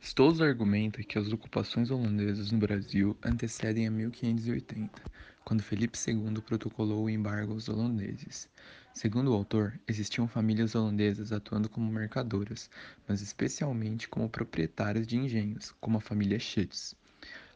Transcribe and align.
Stolz 0.00 0.40
argumenta 0.40 1.02
que 1.02 1.18
as 1.18 1.32
ocupações 1.32 1.90
holandesas 1.90 2.52
no 2.52 2.58
Brasil 2.58 3.16
antecedem 3.22 3.86
a 3.86 3.90
1580, 3.90 5.02
quando 5.44 5.62
Felipe 5.62 5.98
II 5.98 6.40
protocolou 6.42 7.04
o 7.04 7.10
embargo 7.10 7.52
aos 7.54 7.68
holandeses. 7.68 8.48
Segundo 8.92 9.32
o 9.32 9.34
autor, 9.34 9.78
existiam 9.88 10.28
famílias 10.28 10.74
holandesas 10.74 11.32
atuando 11.32 11.68
como 11.68 11.90
mercadoras, 11.90 12.70
mas 13.08 13.20
especialmente 13.20 14.08
como 14.08 14.28
proprietárias 14.28 15.06
de 15.06 15.16
engenhos, 15.16 15.74
como 15.80 15.98
a 15.98 16.00
família 16.00 16.38
Schütz. 16.38 16.94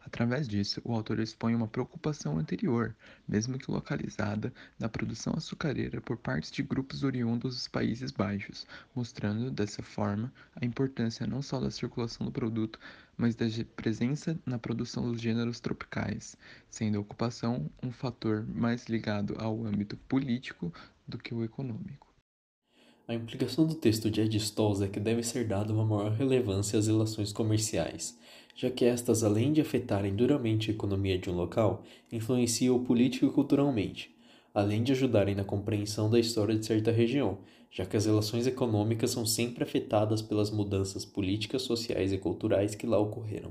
Através 0.00 0.48
disso, 0.48 0.80
o 0.84 0.94
autor 0.94 1.20
expõe 1.20 1.54
uma 1.54 1.68
preocupação 1.68 2.38
anterior, 2.38 2.96
mesmo 3.28 3.58
que 3.58 3.70
localizada, 3.70 4.52
da 4.78 4.88
produção 4.88 5.34
açucareira 5.36 6.00
por 6.00 6.16
parte 6.16 6.50
de 6.50 6.62
grupos 6.62 7.04
oriundos 7.04 7.54
dos 7.54 7.68
Países 7.68 8.10
Baixos, 8.10 8.66
mostrando, 8.94 9.50
dessa 9.50 9.82
forma, 9.82 10.32
a 10.56 10.64
importância 10.64 11.26
não 11.26 11.42
só 11.42 11.60
da 11.60 11.70
circulação 11.70 12.26
do 12.26 12.32
produto, 12.32 12.78
mas 13.16 13.34
da 13.34 13.44
presença 13.76 14.38
na 14.46 14.58
produção 14.58 15.12
dos 15.12 15.20
gêneros 15.20 15.60
tropicais, 15.60 16.34
sendo 16.70 16.96
a 16.96 17.00
ocupação 17.02 17.70
um 17.82 17.92
fator 17.92 18.46
mais 18.46 18.86
ligado 18.86 19.36
ao 19.38 19.64
âmbito 19.64 19.96
político 20.08 20.72
do 21.06 21.18
que 21.18 21.34
o 21.34 21.44
econômico. 21.44 22.10
A 23.06 23.14
implicação 23.14 23.66
do 23.66 23.74
texto 23.74 24.08
de 24.08 24.20
Ed 24.20 24.36
Stolz 24.38 24.80
é 24.80 24.88
que 24.88 25.00
deve 25.00 25.22
ser 25.24 25.46
dada 25.46 25.72
uma 25.72 25.84
maior 25.84 26.12
relevância 26.12 26.78
às 26.78 26.86
relações 26.86 27.32
comerciais, 27.32 28.16
já 28.60 28.70
que 28.70 28.84
estas, 28.84 29.24
além 29.24 29.54
de 29.54 29.62
afetarem 29.62 30.14
duramente 30.14 30.70
a 30.70 30.74
economia 30.74 31.16
de 31.16 31.30
um 31.30 31.34
local, 31.34 31.82
influenciam 32.12 32.84
político 32.84 33.24
e 33.24 33.30
culturalmente, 33.30 34.14
além 34.52 34.82
de 34.82 34.92
ajudarem 34.92 35.34
na 35.34 35.42
compreensão 35.42 36.10
da 36.10 36.20
história 36.20 36.54
de 36.54 36.66
certa 36.66 36.90
região, 36.90 37.38
já 37.70 37.86
que 37.86 37.96
as 37.96 38.04
relações 38.04 38.46
econômicas 38.46 39.12
são 39.12 39.24
sempre 39.24 39.64
afetadas 39.64 40.20
pelas 40.20 40.50
mudanças 40.50 41.06
políticas, 41.06 41.62
sociais 41.62 42.12
e 42.12 42.18
culturais 42.18 42.74
que 42.74 42.86
lá 42.86 42.98
ocorreram. 42.98 43.50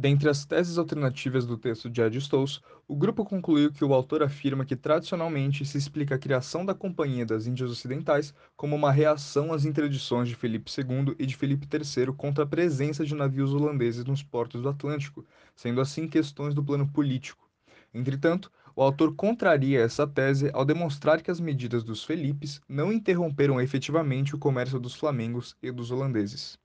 Dentre 0.00 0.28
as 0.28 0.44
teses 0.44 0.78
alternativas 0.78 1.44
do 1.44 1.58
texto 1.58 1.90
de 1.90 2.00
Ed 2.00 2.16
Stolz, 2.18 2.60
o 2.86 2.94
grupo 2.94 3.24
concluiu 3.24 3.72
que 3.72 3.84
o 3.84 3.92
autor 3.92 4.22
afirma 4.22 4.64
que 4.64 4.76
tradicionalmente 4.76 5.64
se 5.64 5.76
explica 5.76 6.14
a 6.14 6.18
criação 6.18 6.64
da 6.64 6.72
Companhia 6.72 7.26
das 7.26 7.48
Índias 7.48 7.68
Ocidentais 7.68 8.32
como 8.56 8.76
uma 8.76 8.92
reação 8.92 9.52
às 9.52 9.64
interdições 9.64 10.28
de 10.28 10.36
Felipe 10.36 10.70
II 10.70 11.16
e 11.18 11.26
de 11.26 11.34
Felipe 11.34 11.66
III 11.66 12.14
contra 12.16 12.44
a 12.44 12.46
presença 12.46 13.04
de 13.04 13.12
navios 13.12 13.52
holandeses 13.52 14.04
nos 14.04 14.22
portos 14.22 14.62
do 14.62 14.68
Atlântico, 14.68 15.26
sendo 15.56 15.80
assim 15.80 16.06
questões 16.06 16.54
do 16.54 16.62
plano 16.62 16.86
político. 16.86 17.50
Entretanto, 17.92 18.52
o 18.76 18.82
autor 18.84 19.16
contraria 19.16 19.80
essa 19.80 20.06
tese 20.06 20.48
ao 20.54 20.64
demonstrar 20.64 21.20
que 21.20 21.30
as 21.32 21.40
medidas 21.40 21.82
dos 21.82 22.04
Felipes 22.04 22.60
não 22.68 22.92
interromperam 22.92 23.60
efetivamente 23.60 24.32
o 24.32 24.38
comércio 24.38 24.78
dos 24.78 24.94
flamengos 24.94 25.56
e 25.60 25.72
dos 25.72 25.90
holandeses. 25.90 26.56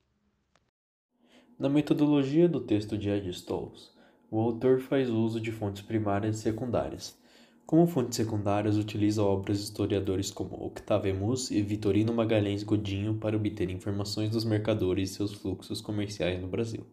Na 1.59 1.70
metodologia 1.70 2.50
do 2.50 2.59
texto 2.59 2.98
de 2.98 3.09
Ed 3.09 3.30
Stolz, 3.30 3.92
o 4.32 4.40
autor 4.40 4.80
faz 4.80 5.08
uso 5.08 5.40
de 5.40 5.52
fontes 5.52 5.84
primárias 5.84 6.38
e 6.38 6.42
secundárias. 6.42 7.16
Como 7.64 7.86
fontes 7.86 8.16
secundárias, 8.16 8.76
utiliza 8.76 9.22
obras 9.22 9.60
de 9.60 9.66
historiadores 9.66 10.32
como 10.32 10.56
Octave 10.56 11.14
Mus 11.14 11.52
e 11.52 11.62
Vitorino 11.62 12.12
Magalhães 12.12 12.64
Godinho 12.64 13.14
para 13.20 13.38
obter 13.38 13.70
informações 13.70 14.32
dos 14.32 14.44
mercadores 14.44 15.12
e 15.12 15.14
seus 15.14 15.32
fluxos 15.32 15.80
comerciais 15.80 16.42
no 16.42 16.48
Brasil. 16.48 16.88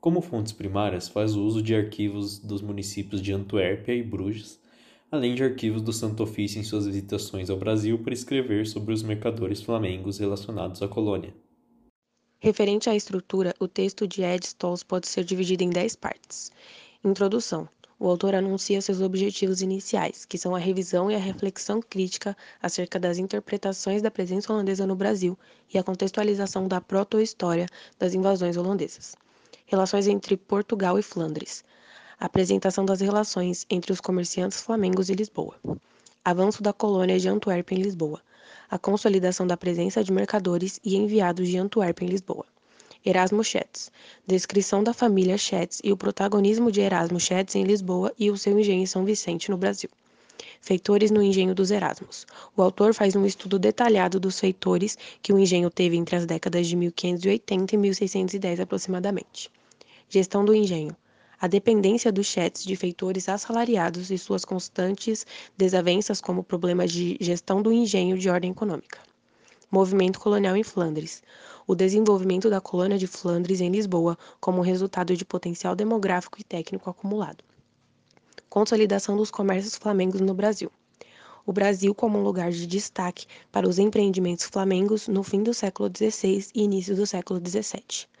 Como 0.00 0.22
fontes 0.22 0.52
primárias, 0.54 1.08
faz 1.08 1.36
uso 1.36 1.62
de 1.62 1.74
arquivos 1.74 2.38
dos 2.38 2.62
municípios 2.62 3.20
de 3.20 3.34
Antuérpia 3.34 3.92
e 3.92 4.02
Bruges, 4.02 4.58
além 5.10 5.34
de 5.34 5.44
arquivos 5.44 5.82
do 5.82 5.92
Santo 5.92 6.22
Ofício 6.22 6.58
em 6.58 6.64
suas 6.64 6.86
visitações 6.86 7.50
ao 7.50 7.58
Brasil 7.58 7.98
para 7.98 8.14
escrever 8.14 8.66
sobre 8.66 8.94
os 8.94 9.02
mercadores 9.02 9.60
flamengos 9.60 10.18
relacionados 10.18 10.80
à 10.80 10.88
colônia. 10.88 11.34
Referente 12.44 12.90
à 12.90 12.96
estrutura, 12.96 13.54
o 13.60 13.68
texto 13.68 14.04
de 14.04 14.20
Ed 14.22 14.44
Stolz 14.44 14.82
pode 14.82 15.06
ser 15.06 15.22
dividido 15.22 15.62
em 15.62 15.70
dez 15.70 15.94
partes. 15.94 16.50
Introdução. 17.04 17.68
O 18.00 18.08
autor 18.08 18.34
anuncia 18.34 18.82
seus 18.82 19.00
objetivos 19.00 19.62
iniciais, 19.62 20.24
que 20.24 20.36
são 20.36 20.52
a 20.52 20.58
revisão 20.58 21.08
e 21.08 21.14
a 21.14 21.20
reflexão 21.20 21.80
crítica 21.80 22.36
acerca 22.60 22.98
das 22.98 23.16
interpretações 23.16 24.02
da 24.02 24.10
presença 24.10 24.52
holandesa 24.52 24.84
no 24.88 24.96
Brasil 24.96 25.38
e 25.72 25.78
a 25.78 25.84
contextualização 25.84 26.66
da 26.66 26.80
proto-história 26.80 27.68
das 27.96 28.12
invasões 28.12 28.56
holandesas. 28.56 29.14
Relações 29.64 30.08
entre 30.08 30.36
Portugal 30.36 30.98
e 30.98 31.02
Flandres. 31.02 31.64
Apresentação 32.18 32.84
das 32.84 33.00
relações 33.00 33.64
entre 33.70 33.92
os 33.92 34.00
comerciantes 34.00 34.60
flamengos 34.60 35.10
e 35.10 35.14
Lisboa. 35.14 35.54
Avanço 36.24 36.62
da 36.62 36.72
colônia 36.72 37.18
de 37.18 37.28
Antuérpia 37.28 37.76
em 37.76 37.82
Lisboa 37.82 38.22
a 38.70 38.78
consolidação 38.78 39.44
da 39.44 39.56
presença 39.56 40.04
de 40.04 40.10
mercadores 40.10 40.80
e 40.84 40.96
enviados 40.96 41.48
de 41.48 41.58
Antuérpia 41.58 42.06
em 42.06 42.08
Lisboa. 42.08 42.46
Erasmo 43.04 43.42
Schetz. 43.44 43.90
Descrição 44.26 44.84
da 44.84 44.94
família 44.94 45.36
Schetz 45.36 45.80
e 45.82 45.92
o 45.92 45.96
protagonismo 45.96 46.72
de 46.72 46.80
Erasmo 46.80 47.20
Schetz 47.20 47.56
em 47.56 47.64
Lisboa 47.64 48.14
e 48.16 48.30
o 48.30 48.38
seu 48.38 48.58
engenho 48.58 48.82
em 48.82 48.86
São 48.86 49.04
Vicente, 49.04 49.50
no 49.50 49.58
Brasil. 49.58 49.90
Feitores 50.60 51.10
no 51.10 51.22
engenho 51.22 51.54
dos 51.54 51.70
Erasmos. 51.70 52.24
O 52.56 52.62
autor 52.62 52.94
faz 52.94 53.14
um 53.14 53.26
estudo 53.26 53.58
detalhado 53.58 54.20
dos 54.20 54.40
feitores 54.40 54.96
que 55.20 55.32
o 55.32 55.38
engenho 55.40 55.70
teve 55.70 55.96
entre 55.96 56.14
as 56.14 56.24
décadas 56.24 56.68
de 56.68 56.76
1580 56.76 57.74
e 57.74 57.78
1610 57.78 58.60
aproximadamente. 58.60 59.50
Gestão 60.08 60.44
do 60.44 60.54
engenho 60.54 60.96
a 61.42 61.48
dependência 61.48 62.12
dos 62.12 62.28
chats 62.28 62.62
de 62.62 62.76
feitores 62.76 63.28
assalariados 63.28 64.12
e 64.12 64.16
suas 64.16 64.44
constantes 64.44 65.26
desavenças 65.56 66.20
como 66.20 66.44
problemas 66.44 66.92
de 66.92 67.18
gestão 67.20 67.60
do 67.60 67.72
engenho 67.72 68.16
de 68.16 68.30
ordem 68.30 68.52
econômica. 68.52 69.00
Movimento 69.68 70.20
colonial 70.20 70.56
em 70.56 70.62
Flandres. 70.62 71.20
O 71.66 71.74
desenvolvimento 71.74 72.48
da 72.48 72.60
colônia 72.60 72.96
de 72.96 73.08
Flandres 73.08 73.60
em 73.60 73.72
Lisboa 73.72 74.16
como 74.40 74.60
resultado 74.60 75.16
de 75.16 75.24
potencial 75.24 75.74
demográfico 75.74 76.40
e 76.40 76.44
técnico 76.44 76.88
acumulado. 76.88 77.42
Consolidação 78.48 79.16
dos 79.16 79.32
comércios 79.32 79.74
flamengos 79.74 80.20
no 80.20 80.34
Brasil. 80.34 80.70
O 81.44 81.52
Brasil 81.52 81.92
como 81.92 82.20
um 82.20 82.22
lugar 82.22 82.52
de 82.52 82.68
destaque 82.68 83.26
para 83.50 83.68
os 83.68 83.80
empreendimentos 83.80 84.44
flamengos 84.44 85.08
no 85.08 85.24
fim 85.24 85.42
do 85.42 85.52
século 85.52 85.90
XVI 85.92 86.46
e 86.54 86.62
início 86.62 86.94
do 86.94 87.04
século 87.04 87.40
XVII. 87.44 88.11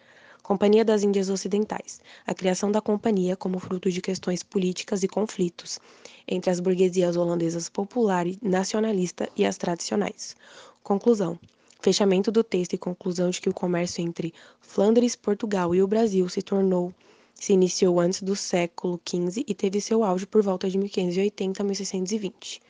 Companhia 0.42 0.84
das 0.84 1.04
Índias 1.04 1.30
Ocidentais, 1.30 2.00
a 2.26 2.34
criação 2.34 2.72
da 2.72 2.80
companhia 2.80 3.36
como 3.36 3.60
fruto 3.60 3.88
de 3.92 4.00
questões 4.00 4.42
políticas 4.42 5.04
e 5.04 5.08
conflitos 5.08 5.78
entre 6.26 6.50
as 6.50 6.58
burguesias 6.58 7.16
holandesas 7.16 7.68
popular 7.68 8.26
e 8.26 8.36
nacionalista 8.42 9.28
e 9.36 9.46
as 9.46 9.56
tradicionais. 9.56 10.34
Conclusão: 10.82 11.38
fechamento 11.80 12.32
do 12.32 12.42
texto 12.42 12.72
e 12.72 12.78
conclusão 12.78 13.30
de 13.30 13.40
que 13.40 13.48
o 13.48 13.54
comércio 13.54 14.02
entre 14.02 14.34
Flandres, 14.60 15.14
Portugal 15.14 15.76
e 15.76 15.80
o 15.80 15.86
Brasil 15.86 16.28
se 16.28 16.42
tornou 16.42 16.92
se 17.34 17.52
iniciou 17.52 18.00
antes 18.00 18.20
do 18.22 18.34
século 18.34 19.00
XV 19.08 19.44
e 19.46 19.54
teve 19.54 19.80
seu 19.80 20.02
auge 20.02 20.26
por 20.26 20.42
volta 20.42 20.68
de 20.68 20.76
1580 20.76 21.62
a 21.62 21.64
1620. 21.64 22.60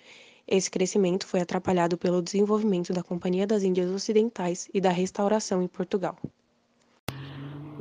Esse 0.47 0.71
crescimento 0.71 1.27
foi 1.27 1.41
atrapalhado 1.41 1.97
pelo 1.97 2.21
desenvolvimento 2.21 2.93
da 2.93 3.03
Companhia 3.03 3.47
das 3.47 3.63
Índias 3.63 3.91
Ocidentais 3.91 4.69
e 4.75 4.81
da 4.81 4.91
restauração 4.91 5.63
em 5.63 5.69
Portugal. 5.69 6.19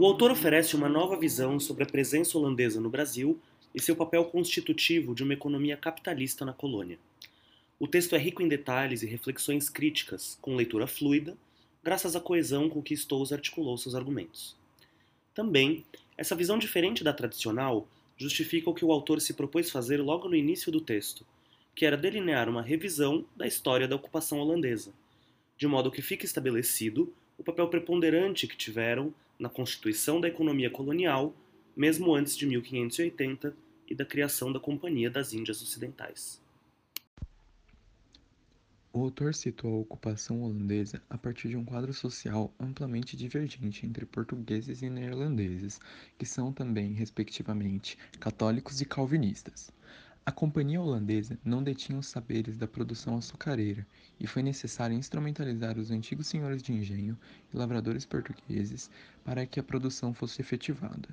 O 0.01 0.06
autor 0.07 0.31
oferece 0.31 0.75
uma 0.75 0.89
nova 0.89 1.16
visão 1.16 1.59
sobre 1.59 1.84
a 1.84 1.85
presença 1.85 2.35
holandesa 2.35 2.81
no 2.81 2.89
Brasil 2.89 3.39
e 3.72 3.79
seu 3.79 3.95
papel 3.95 4.25
constitutivo 4.25 5.13
de 5.13 5.22
uma 5.22 5.34
economia 5.34 5.78
capitalista 5.78 6.44
na 6.44 6.53
colônia. 6.53 6.97
O 7.79 7.88
texto 7.88 8.16
é 8.16 8.17
rico 8.17 8.41
em 8.41 8.47
detalhes 8.47 9.03
e 9.03 9.06
reflexões 9.06 9.69
críticas, 9.69 10.39
com 10.41 10.56
leitura 10.56 10.88
fluida, 10.88 11.38
graças 11.84 12.16
à 12.16 12.19
coesão 12.19 12.67
com 12.67 12.81
que 12.81 12.95
Stolz 12.95 13.31
articulou 13.31 13.78
seus 13.78 13.94
argumentos. 13.94 14.56
Também, 15.35 15.85
essa 16.18 16.35
visão 16.35 16.57
diferente 16.57 17.03
da 17.03 17.13
tradicional 17.13 17.88
justifica 18.18 18.72
o 18.72 18.73
que 18.73 18.83
o 18.83 18.91
autor 18.91 19.22
se 19.22 19.35
propôs 19.35 19.69
fazer 19.69 20.01
logo 20.01 20.28
no 20.28 20.35
início 20.35 20.72
do 20.72 20.81
texto, 20.81 21.23
que 21.75 21.85
era 21.85 21.95
delinear 21.95 22.50
uma 22.50 22.63
revisão 22.63 23.23
da 23.35 23.45
história 23.45 23.88
da 23.88 23.97
ocupação 23.97 24.39
holandesa, 24.39 24.91
de 25.59 25.68
modo 25.68 25.91
que 25.91 26.01
fique 26.01 26.25
estabelecido 26.25 27.13
o 27.38 27.44
papel 27.44 27.68
preponderante 27.68 28.47
que 28.47 28.57
tiveram 28.57 29.13
na 29.41 29.50
constituição 29.50 30.21
da 30.21 30.27
economia 30.27 30.69
colonial, 30.69 31.36
mesmo 31.75 32.13
antes 32.13 32.38
de 32.38 32.45
1580 32.45 33.57
e 33.88 33.95
da 33.95 34.06
criação 34.06 34.54
da 34.54 34.60
Companhia 34.60 35.10
das 35.10 35.33
Índias 35.33 35.63
Ocidentais. 35.63 36.39
O 38.94 39.01
autor 39.01 39.33
citou 39.33 39.74
a 39.74 39.80
ocupação 39.80 40.44
holandesa 40.44 41.01
a 41.10 41.18
partir 41.18 41.50
de 41.50 41.57
um 41.57 41.65
quadro 41.65 41.92
social 41.92 42.54
amplamente 42.60 43.18
divergente 43.18 43.83
entre 43.83 44.06
portugueses 44.06 44.83
e 44.83 44.89
neerlandeses, 44.92 45.80
que 46.19 46.25
são 46.25 46.54
também, 46.54 46.94
respectivamente, 46.94 47.98
católicos 48.19 48.80
e 48.80 48.86
calvinistas. 48.86 49.71
A 50.23 50.31
companhia 50.31 50.79
holandesa 50.79 51.39
não 51.44 51.63
detinha 51.63 51.97
os 51.97 52.06
saberes 52.06 52.56
da 52.56 52.68
produção 52.68 53.18
açucareira 53.18 53.88
e 54.19 54.27
foi 54.27 54.44
necessário 54.44 54.95
instrumentalizar 54.95 55.79
os 55.79 55.89
antigos 55.89 56.27
senhores 56.27 56.62
de 56.62 56.71
engenho 56.71 57.18
e 57.51 57.57
lavradores 57.57 58.06
portugueses 58.06 58.88
para 59.23 59.47
que 59.47 59.59
a 59.59 59.63
produção 59.63 60.13
fosse 60.13 60.39
efetivada. 60.39 61.09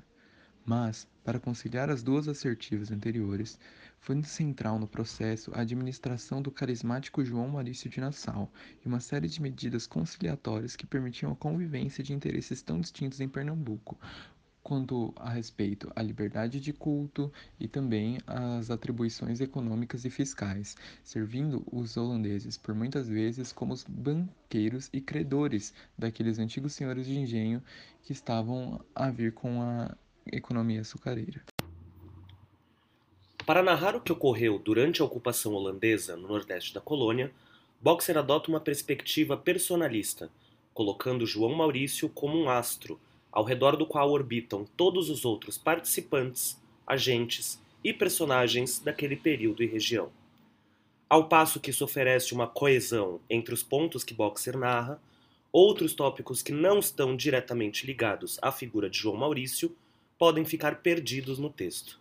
Mas, 0.63 1.07
para 1.23 1.39
conciliar 1.39 1.89
as 1.89 2.03
duas 2.03 2.27
assertivas 2.27 2.91
anteriores, 2.91 3.57
foi 3.99 4.21
central 4.21 4.77
no 4.77 4.87
processo 4.87 5.51
a 5.55 5.61
administração 5.61 6.39
do 6.39 6.51
carismático 6.51 7.25
João 7.25 7.49
Maurício 7.49 7.89
de 7.89 7.99
Nassau 7.99 8.51
e 8.85 8.87
uma 8.87 8.99
série 8.99 9.27
de 9.27 9.41
medidas 9.41 9.87
conciliatórias 9.87 10.75
que 10.75 10.85
permitiam 10.85 11.31
a 11.31 11.35
convivência 11.35 12.03
de 12.03 12.13
interesses 12.13 12.61
tão 12.61 12.79
distintos 12.79 13.19
em 13.19 13.27
Pernambuco, 13.27 13.97
quanto 14.63 15.13
a 15.15 15.29
respeito 15.29 15.91
à 15.95 16.01
liberdade 16.01 16.59
de 16.59 16.73
culto 16.73 17.31
e 17.59 17.67
também 17.67 18.19
às 18.27 18.69
atribuições 18.69 19.41
econômicas 19.41 20.05
e 20.05 20.09
fiscais, 20.09 20.75
servindo 21.03 21.63
os 21.71 21.97
holandeses 21.97 22.57
por 22.57 22.75
muitas 22.75 23.07
vezes 23.07 23.51
como 23.51 23.73
os 23.73 23.83
banqueiros 23.83 24.89
e 24.93 25.01
credores 25.01 25.73
daqueles 25.97 26.39
antigos 26.39 26.73
senhores 26.73 27.05
de 27.05 27.17
engenho 27.17 27.63
que 28.03 28.11
estavam 28.11 28.79
a 28.93 29.09
vir 29.09 29.33
com 29.33 29.61
a 29.61 29.95
economia 30.31 30.81
açucareira. 30.81 31.41
Para 33.45 33.63
narrar 33.63 33.95
o 33.95 34.01
que 34.01 34.11
ocorreu 34.11 34.59
durante 34.59 35.01
a 35.01 35.05
ocupação 35.05 35.53
holandesa 35.53 36.15
no 36.15 36.27
nordeste 36.27 36.73
da 36.73 36.81
colônia, 36.81 37.31
Boxer 37.81 38.17
adota 38.17 38.49
uma 38.49 38.59
perspectiva 38.59 39.35
personalista, 39.35 40.29
colocando 40.73 41.25
João 41.25 41.55
Maurício 41.55 42.09
como 42.09 42.37
um 42.37 42.49
astro, 42.49 42.99
ao 43.31 43.43
redor 43.43 43.75
do 43.75 43.85
qual 43.85 44.09
orbitam 44.11 44.65
todos 44.75 45.09
os 45.09 45.25
outros 45.25 45.57
participantes, 45.57 46.61
agentes 46.85 47.61
e 47.83 47.93
personagens 47.93 48.79
daquele 48.79 49.15
período 49.15 49.63
e 49.63 49.67
região. 49.67 50.11
Ao 51.09 51.27
passo 51.27 51.59
que 51.59 51.71
isso 51.71 51.83
oferece 51.83 52.33
uma 52.33 52.47
coesão 52.47 53.19
entre 53.29 53.53
os 53.53 53.63
pontos 53.63 54.03
que 54.03 54.13
Boxer 54.13 54.57
narra, 54.57 55.01
outros 55.51 55.93
tópicos 55.93 56.41
que 56.41 56.51
não 56.51 56.79
estão 56.79 57.15
diretamente 57.15 57.85
ligados 57.85 58.37
à 58.41 58.51
figura 58.51 58.89
de 58.89 58.99
João 58.99 59.17
Maurício 59.17 59.75
podem 60.17 60.45
ficar 60.45 60.81
perdidos 60.81 61.39
no 61.39 61.49
texto. 61.49 61.99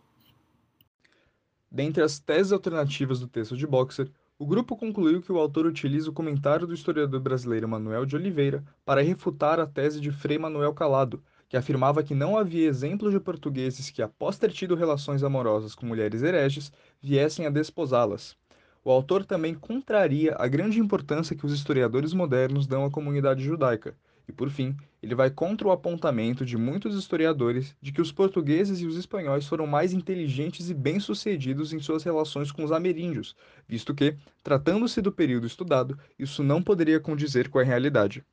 Dentre 1.70 2.02
as 2.02 2.18
teses 2.18 2.52
alternativas 2.52 3.20
do 3.20 3.28
texto 3.28 3.56
de 3.56 3.66
Boxer, 3.66 4.10
o 4.38 4.46
grupo 4.46 4.76
concluiu 4.76 5.20
que 5.20 5.32
o 5.32 5.38
autor 5.38 5.66
utiliza 5.66 6.08
o 6.08 6.12
comentário 6.12 6.64
do 6.64 6.72
historiador 6.72 7.20
brasileiro 7.20 7.68
Manuel 7.68 8.06
de 8.06 8.14
Oliveira 8.14 8.64
para 8.84 9.02
refutar 9.02 9.58
a 9.58 9.66
tese 9.66 10.00
de 10.00 10.12
Frei 10.12 10.38
Manuel 10.38 10.72
Calado, 10.72 11.20
que 11.48 11.56
afirmava 11.56 12.04
que 12.04 12.14
não 12.14 12.36
havia 12.36 12.68
exemplos 12.68 13.10
de 13.12 13.18
portugueses 13.18 13.90
que, 13.90 14.00
após 14.00 14.38
ter 14.38 14.52
tido 14.52 14.76
relações 14.76 15.24
amorosas 15.24 15.74
com 15.74 15.86
mulheres 15.86 16.22
hereges, 16.22 16.70
viessem 17.02 17.46
a 17.46 17.50
desposá-las. 17.50 18.36
O 18.84 18.90
autor 18.90 19.24
também 19.24 19.54
contraria 19.54 20.34
a 20.38 20.48
grande 20.48 20.80
importância 20.80 21.36
que 21.36 21.46
os 21.46 21.52
historiadores 21.52 22.12
modernos 22.12 22.66
dão 22.66 22.84
à 22.84 22.90
comunidade 22.90 23.44
judaica, 23.44 23.96
e 24.28 24.32
por 24.32 24.50
fim, 24.50 24.76
ele 25.02 25.14
vai 25.14 25.30
contra 25.30 25.66
o 25.66 25.70
apontamento 25.70 26.44
de 26.44 26.56
muitos 26.56 26.94
historiadores 26.96 27.74
de 27.80 27.92
que 27.92 28.00
os 28.00 28.12
portugueses 28.12 28.80
e 28.80 28.86
os 28.86 28.96
espanhóis 28.96 29.46
foram 29.46 29.66
mais 29.66 29.92
inteligentes 29.92 30.68
e 30.68 30.74
bem-sucedidos 30.74 31.72
em 31.72 31.78
suas 31.78 32.02
relações 32.04 32.52
com 32.52 32.62
os 32.62 32.72
ameríndios, 32.72 33.34
visto 33.66 33.94
que, 33.94 34.16
tratando-se 34.42 35.00
do 35.00 35.12
período 35.12 35.46
estudado, 35.46 35.98
isso 36.18 36.42
não 36.42 36.62
poderia 36.62 37.00
condizer 37.00 37.48
com 37.48 37.58
a 37.58 37.64
realidade. 37.64 38.24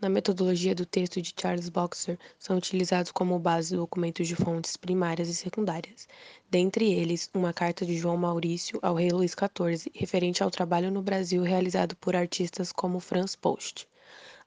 Na 0.00 0.08
metodologia 0.08 0.76
do 0.76 0.86
texto 0.86 1.20
de 1.20 1.34
Charles 1.36 1.68
Boxer, 1.68 2.16
são 2.38 2.56
utilizados 2.56 3.10
como 3.10 3.36
base 3.36 3.74
documentos 3.74 4.28
de 4.28 4.36
fontes 4.36 4.76
primárias 4.76 5.28
e 5.28 5.34
secundárias, 5.34 6.06
dentre 6.48 6.92
eles 6.92 7.28
uma 7.34 7.52
carta 7.52 7.84
de 7.84 7.96
João 7.96 8.16
Maurício 8.16 8.78
ao 8.80 8.94
rei 8.94 9.10
Luís 9.10 9.32
XIV, 9.32 9.90
referente 9.92 10.40
ao 10.40 10.52
trabalho 10.52 10.92
no 10.92 11.02
Brasil 11.02 11.42
realizado 11.42 11.96
por 11.96 12.14
artistas 12.14 12.70
como 12.70 13.00
Franz 13.00 13.34
Post. 13.34 13.88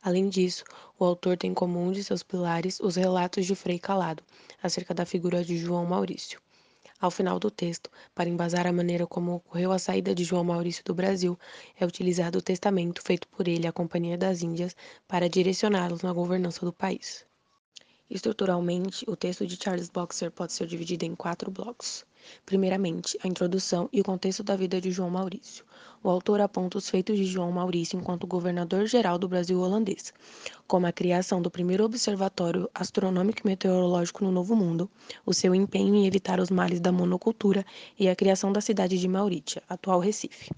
Além 0.02 0.30
disso, 0.30 0.64
o 0.98 1.04
autor 1.04 1.36
tem 1.36 1.54
como 1.54 1.78
um 1.82 1.92
de 1.92 2.02
seus 2.02 2.24
pilares 2.24 2.80
os 2.80 2.96
relatos 2.96 3.46
de 3.46 3.54
Frei 3.54 3.78
Calado, 3.78 4.24
acerca 4.64 4.94
da 4.94 5.06
figura 5.06 5.44
de 5.44 5.58
João 5.58 5.86
Maurício. 5.86 6.40
Ao 7.02 7.10
final 7.10 7.40
do 7.40 7.50
texto, 7.50 7.90
para 8.14 8.30
embasar 8.30 8.68
a 8.68 8.72
maneira 8.72 9.08
como 9.08 9.34
ocorreu 9.34 9.72
a 9.72 9.80
saída 9.80 10.14
de 10.14 10.24
João 10.24 10.44
Maurício 10.44 10.84
do 10.84 10.94
Brasil, 10.94 11.36
é 11.76 11.84
utilizado 11.84 12.38
o 12.38 12.42
testamento 12.44 13.02
feito 13.02 13.28
por 13.28 13.48
ele 13.48 13.66
à 13.66 13.72
Companhia 13.72 14.16
das 14.16 14.44
Índias 14.44 14.76
para 15.08 15.28
direcioná-los 15.28 16.04
na 16.04 16.14
governança 16.14 16.64
do 16.64 16.72
país. 16.72 17.26
Estruturalmente, 18.08 19.04
o 19.10 19.16
texto 19.16 19.48
de 19.48 19.58
Charles 19.58 19.90
Boxer 19.90 20.30
pode 20.30 20.54
ser 20.54 20.68
dividido 20.68 21.04
em 21.04 21.16
quatro 21.16 21.50
blocos. 21.50 22.06
Primeiramente, 22.46 23.18
a 23.24 23.28
introdução 23.28 23.90
e 23.92 24.02
o 24.02 24.04
contexto 24.04 24.44
da 24.44 24.56
vida 24.56 24.80
de 24.80 24.92
João 24.92 25.10
Maurício. 25.10 25.66
O 26.04 26.10
autor 26.10 26.42
aponta 26.42 26.78
os 26.78 26.90
feitos 26.90 27.16
de 27.16 27.26
João 27.26 27.52
Maurício 27.52 27.98
enquanto 28.00 28.26
governador-geral 28.26 29.20
do 29.20 29.28
Brasil 29.28 29.60
holandês, 29.60 30.14
como 30.68 30.88
a 30.88 30.92
criação 30.92 31.42
do 31.42 31.52
primeiro 31.52 31.84
observatório 31.84 32.70
astronômico 32.74 33.42
e 33.44 33.48
meteorológico 33.48 34.24
no 34.24 34.32
Novo 34.32 34.56
Mundo, 34.56 34.90
o 35.26 35.34
seu 35.34 35.54
empenho 35.54 35.94
em 35.94 36.08
evitar 36.08 36.40
os 36.40 36.50
males 36.50 36.80
da 36.80 36.92
monocultura 36.92 37.66
e 38.00 38.10
a 38.10 38.16
criação 38.16 38.52
da 38.52 38.62
cidade 38.62 38.98
de 38.98 39.08
Mauritia, 39.08 39.62
atual 39.70 40.00
Recife. 40.00 40.50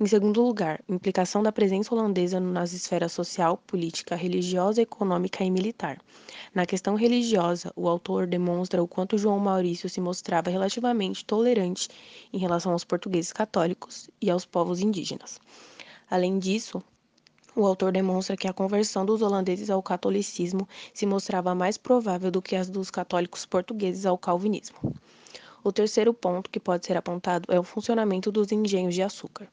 Em 0.00 0.06
segundo 0.06 0.40
lugar, 0.40 0.80
implicação 0.88 1.42
da 1.42 1.50
presença 1.50 1.92
holandesa 1.92 2.38
nas 2.38 2.72
esferas 2.72 3.10
social, 3.10 3.56
política, 3.66 4.14
religiosa, 4.14 4.80
econômica 4.80 5.42
e 5.42 5.50
militar. 5.50 5.98
Na 6.54 6.64
questão 6.64 6.94
religiosa, 6.94 7.72
o 7.74 7.88
autor 7.88 8.24
demonstra 8.24 8.80
o 8.80 8.86
quanto 8.86 9.18
João 9.18 9.40
Maurício 9.40 9.88
se 9.88 10.00
mostrava 10.00 10.50
relativamente 10.50 11.24
tolerante 11.24 11.88
em 12.32 12.38
relação 12.38 12.70
aos 12.70 12.84
portugueses 12.84 13.32
católicos 13.32 14.08
e 14.22 14.30
aos 14.30 14.44
povos 14.44 14.78
indígenas. 14.78 15.40
Além 16.08 16.38
disso, 16.38 16.80
o 17.56 17.66
autor 17.66 17.90
demonstra 17.90 18.36
que 18.36 18.46
a 18.46 18.52
conversão 18.52 19.04
dos 19.04 19.20
holandeses 19.20 19.68
ao 19.68 19.82
catolicismo 19.82 20.68
se 20.94 21.06
mostrava 21.06 21.56
mais 21.56 21.76
provável 21.76 22.30
do 22.30 22.40
que 22.40 22.54
as 22.54 22.70
dos 22.70 22.88
católicos 22.88 23.44
portugueses 23.44 24.06
ao 24.06 24.16
calvinismo. 24.16 24.94
O 25.62 25.72
terceiro 25.72 26.14
ponto 26.14 26.48
que 26.48 26.60
pode 26.60 26.86
ser 26.86 26.96
apontado 26.96 27.52
é 27.52 27.58
o 27.58 27.64
funcionamento 27.64 28.30
dos 28.30 28.52
engenhos 28.52 28.94
de 28.94 29.02
açúcar. 29.02 29.48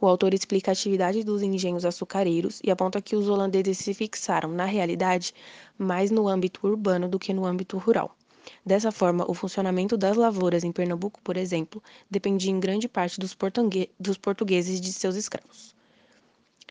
O 0.00 0.06
autor 0.06 0.32
explica 0.32 0.70
a 0.70 0.72
atividade 0.72 1.22
dos 1.22 1.42
engenhos 1.42 1.84
açucareiros 1.84 2.60
e 2.64 2.70
aponta 2.70 3.00
que 3.02 3.14
os 3.14 3.28
holandeses 3.28 3.78
se 3.78 3.92
fixaram, 3.92 4.50
na 4.50 4.64
realidade, 4.64 5.34
mais 5.78 6.10
no 6.10 6.28
âmbito 6.28 6.66
urbano 6.66 7.08
do 7.08 7.18
que 7.18 7.34
no 7.34 7.44
âmbito 7.44 7.76
rural. 7.76 8.16
Dessa 8.64 8.90
forma, 8.90 9.30
o 9.30 9.34
funcionamento 9.34 9.96
das 9.96 10.16
lavouras 10.16 10.64
em 10.64 10.72
Pernambuco, 10.72 11.20
por 11.22 11.36
exemplo, 11.36 11.82
dependia 12.10 12.50
em 12.50 12.58
grande 12.58 12.88
parte 12.88 13.20
dos, 13.20 13.36
dos 13.98 14.16
portugueses 14.16 14.78
e 14.78 14.80
de 14.80 14.92
seus 14.92 15.14
escravos. 15.14 15.74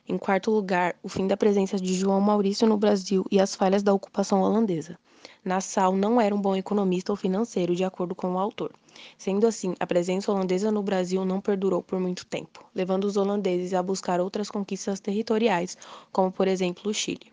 Em 0.08 0.18
quarto 0.18 0.50
lugar, 0.50 0.96
o 1.04 1.08
fim 1.08 1.28
da 1.28 1.38
presença 1.38 1.78
de 1.78 1.94
João 1.94 2.20
Maurício 2.20 2.68
no 2.68 2.78
Brasil 2.78 3.24
e 3.30 3.40
as 3.40 3.54
falhas 3.54 3.84
da 3.84 3.94
ocupação 3.94 4.42
holandesa. 4.42 4.98
Nassau 5.44 5.96
não 5.96 6.20
era 6.20 6.36
um 6.36 6.42
bom 6.42 6.56
economista 6.56 7.12
ou 7.12 7.16
financeiro, 7.16 7.76
de 7.76 7.84
acordo 7.84 8.14
com 8.14 8.34
o 8.34 8.40
autor. 8.40 8.74
Sendo 9.18 9.48
assim, 9.48 9.74
a 9.80 9.88
presença 9.88 10.32
holandesa 10.32 10.72
no 10.72 10.84
Brasil 10.84 11.24
não 11.24 11.40
perdurou 11.40 11.82
por 11.82 12.00
muito 12.00 12.26
tempo, 12.26 12.64
levando 12.76 13.06
os 13.06 13.16
holandeses 13.16 13.74
a 13.74 13.82
buscar 13.82 14.20
outras 14.20 14.50
conquistas 14.50 15.00
territoriais, 15.00 15.78
como 16.12 16.32
por 16.32 16.48
exemplo 16.48 16.92
o 16.92 16.94
Chile. 16.94 17.32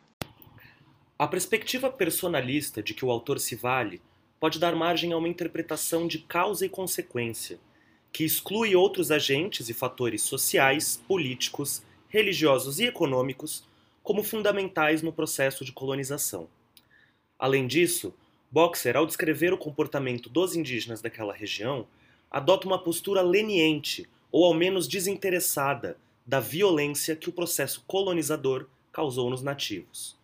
A 1.19 1.27
perspectiva 1.27 1.91
personalista 1.91 2.83
de 2.83 2.95
que 2.95 3.05
o 3.05 3.11
autor 3.11 3.41
se 3.41 3.57
vale 3.57 4.01
pode 4.39 4.59
dar 4.59 4.77
margem 4.77 5.13
a 5.13 5.17
uma 5.17 5.29
interpretação 5.29 6.07
de 6.07 6.19
causa 6.19 6.67
e 6.67 6.69
consequência, 6.69 7.59
que 8.13 8.25
exclui 8.25 8.77
outros 8.77 9.11
agentes 9.11 9.69
e 9.69 9.75
fatores 9.75 10.23
sociais, 10.23 11.03
políticos, 11.09 11.83
religiosos 12.09 12.79
e 12.79 12.85
econômicos 12.85 13.65
como 14.03 14.23
fundamentais 14.23 15.03
no 15.03 15.13
processo 15.13 15.65
de 15.65 15.73
colonização. 15.73 16.49
Além 17.39 17.67
disso, 17.67 18.15
Boxer, 18.51 18.97
ao 18.97 19.07
descrever 19.07 19.53
o 19.53 19.59
comportamento 19.59 20.31
dos 20.31 20.57
indígenas 20.57 21.03
daquela 21.03 21.35
região, 21.35 21.87
adota 22.31 22.67
uma 22.67 22.83
postura 22.83 23.21
leniente, 23.21 24.09
ou 24.33 24.45
ao 24.45 24.55
menos 24.55 24.89
desinteressada, 24.89 25.99
da 26.27 26.41
violência 26.41 27.15
que 27.15 27.29
o 27.29 27.33
processo 27.33 27.85
colonizador 27.87 28.67
causou 28.93 29.31
nos 29.31 29.43
nativos. 29.43 30.17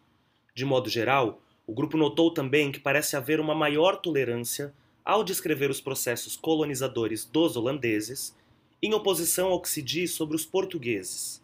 De 0.54 0.64
modo 0.64 0.88
geral, 0.88 1.40
o 1.66 1.72
grupo 1.72 1.96
notou 1.96 2.30
também 2.32 2.72
que 2.72 2.80
parece 2.80 3.16
haver 3.16 3.38
uma 3.38 3.54
maior 3.54 3.96
tolerância 3.96 4.74
ao 5.04 5.22
descrever 5.22 5.70
os 5.70 5.80
processos 5.80 6.36
colonizadores 6.36 7.24
dos 7.24 7.56
holandeses, 7.56 8.34
em 8.82 8.92
oposição 8.94 9.48
ao 9.48 9.60
que 9.60 9.68
se 9.68 9.80
diz 9.80 10.12
sobre 10.12 10.34
os 10.34 10.44
portugueses, 10.44 11.42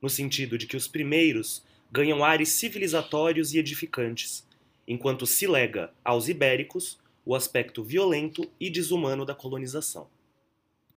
no 0.00 0.08
sentido 0.08 0.56
de 0.56 0.66
que 0.66 0.76
os 0.76 0.86
primeiros 0.86 1.64
ganham 1.90 2.24
ares 2.24 2.50
civilizatórios 2.50 3.52
e 3.52 3.58
edificantes, 3.58 4.45
enquanto 4.86 5.26
se 5.26 5.46
lega 5.46 5.92
aos 6.04 6.28
ibéricos 6.28 6.98
o 7.24 7.34
aspecto 7.34 7.82
violento 7.82 8.48
e 8.60 8.70
desumano 8.70 9.24
da 9.24 9.34
colonização. 9.34 10.06